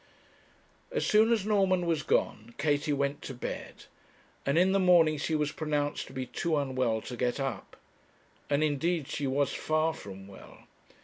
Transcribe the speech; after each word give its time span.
As 0.91 1.05
soon 1.05 1.31
as 1.31 1.45
Norman 1.45 1.85
was 1.85 2.01
gone, 2.01 2.55
Katie 2.57 2.91
went 2.91 3.21
to 3.21 3.35
bed: 3.35 3.83
and 4.47 4.57
in 4.57 4.71
the 4.71 4.79
morning 4.79 5.19
she 5.19 5.35
was 5.35 5.51
pronounced 5.51 6.07
to 6.07 6.13
be 6.13 6.25
too 6.25 6.57
unwell 6.57 7.01
to 7.01 7.15
get 7.15 7.39
up. 7.39 7.77
And, 8.49 8.63
indeed, 8.63 9.07
she 9.07 9.27
was 9.27 9.53
far 9.53 9.93
from 9.93 10.27
well. 10.27 10.63